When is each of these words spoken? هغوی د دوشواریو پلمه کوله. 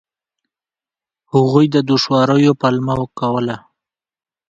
هغوی 1.33 1.65
د 1.75 1.77
دوشواریو 1.89 2.53
پلمه 2.61 2.95
کوله. 3.19 3.57